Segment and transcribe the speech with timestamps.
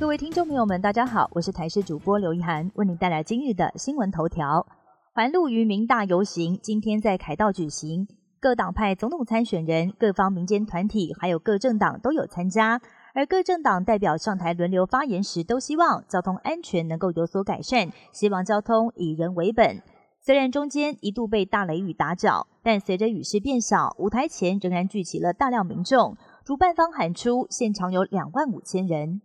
[0.00, 4.64] 各位听众朋友们，大家好，我是台视主播刘一涵，为您带来今日的新闻头条。
[5.12, 8.06] 环路渔民大游行今天在凯道举行，
[8.38, 12.80] 各党派总统参选人、各方民间团体还有各政党都有参加。
[13.12, 19.82] 而各政党代表上台轮流发言时，都希望交通安全能够有所改善，希望交通以人为本。
[20.20, 26.16] 虽然中间一度被大雷雨打搅，但随着雨势变小，舞台前仍然聚集了大量民众。
[26.44, 29.22] 主办方喊出现场有两万五千人。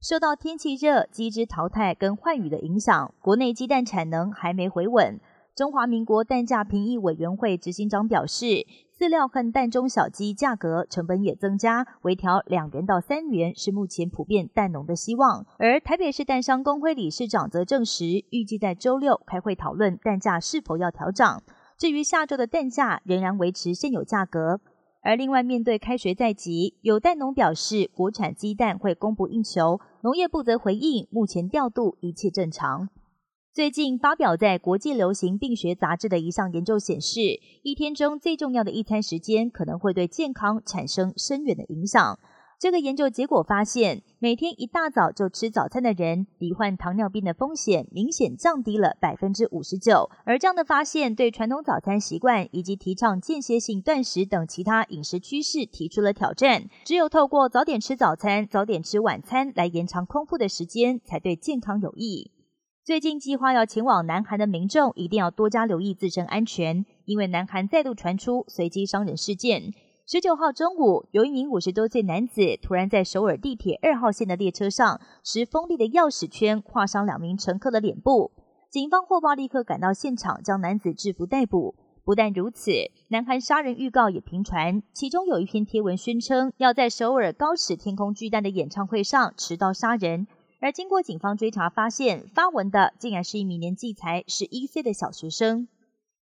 [0.00, 5.20] 受到天气热、鸡只淘汰跟换雨的影响，国内鸡蛋产能还没回稳。
[5.54, 8.64] 中华民国蛋价评议委员会执行长表示，
[8.98, 15.44] 饲料和蛋中小鸡价格成本也增加，微调两元到三元是目前普遍蛋农的希望。
[15.58, 21.42] 而台北市蛋商工会理事长则证实，预计在周六开会讨论蛋价是否要调涨。
[21.76, 24.60] 至于下周的蛋价，仍然维持现有价格。
[25.02, 29.80] 而另外，面对开学在即，有蛋农表示，国产鸡蛋会供不应求。
[30.02, 32.88] 农业部则回应，目前调度一切正常。
[33.52, 37.20] 最近发表在国际流行病学杂志的一项研究显示，
[37.62, 42.18] 一天中最重要的一餐时间，可能会对健康产生深远的影响。
[42.60, 50.10] 这个研究结果发现，每天一大早就吃早餐的人，罹患糖尿病的风险明显降低了百分之五十九。
[50.26, 56.68] 而这样的发现，对传统早餐习惯以及提倡间歇性断食等其他饮食趋势提出了挑战。
[56.84, 62.30] 只有透过早点吃早餐、早点吃晚餐来延长空腹的时间，才对健康有益。
[62.84, 69.72] 最近计划要前往南韩的民众，一定要多加留意自身安全，因为南韩再度传出随机伤人事件。
[70.12, 78.32] 十九号中午，有一名五十多岁男子突然在首尔地铁二号线的列车上，持锋利的钥匙圈划伤两名乘客的脸部。
[78.72, 81.76] 警方获报立刻赶到现场，将男子制服逮捕。
[82.04, 82.72] 不但如此，
[83.06, 90.26] 南韩杀人预告也频传，其中有一篇贴文宣称要在首尔高尺天空巨蛋的演唱会上持刀杀人。
[90.60, 95.68] 而经过警方追查，发现发文的竟然是一名年纪才十一岁的小学生。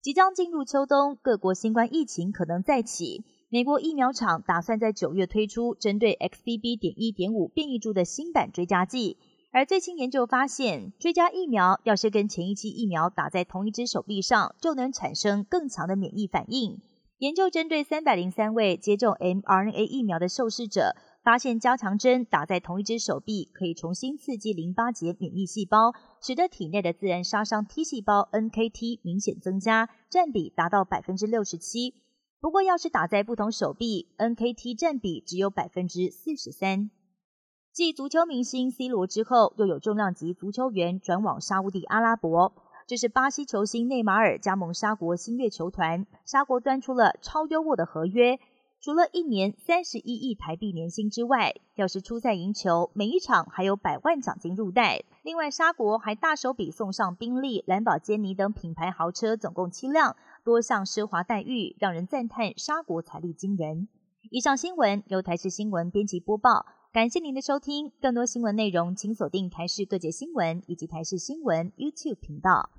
[0.02, 3.24] 即将进入秋冬，各国新冠疫情可能再起。
[3.56, 6.78] 美国疫苗厂打算在九月推出针对 XBB.
[6.78, 9.16] 点一点五变异株的新版追加剂，
[9.50, 16.82] 而最新研究发现，追加疫苗要是跟前一期疫苗打在同一只手臂上，就能产生更强的免疫反应。
[17.16, 31.94] 研究针对三百零三位接种 mRNA 疫苗的受试者，发现加强针打在同一只手臂可以重新刺激淋巴结免疫细胞，使得体内的自然杀伤 T 细胞 NKT 明显增加，占比达到百分之六十七。
[32.46, 36.92] 不过，要是打在不同手臂，NKT 占比只有百分之四十三。
[37.72, 42.52] 继足球明星 C 罗之后，又有重量级足球员转往沙地阿拉伯。
[42.86, 48.38] 这是巴西球星内马尔加盟沙国新月球团，沙国端出了超优渥的合约，
[48.80, 55.02] 除了一年三十一亿台币年薪之外，要是出赛赢球，每一场还有百万奖金入袋。
[55.24, 60.14] 另外，沙国还大手笔送上宾利、兰博基尼等品牌豪车，总共七辆。
[60.46, 63.88] 多项奢华待遇，让人赞叹沙国财力惊人。
[64.30, 67.90] 以上新闻由台视新闻编辑播报，感谢您的收听。
[68.00, 72.70] 更多新闻内容，请锁定台视各界新闻以及台视新闻 YouTube 频道。